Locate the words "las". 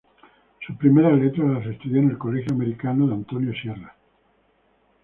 1.47-1.65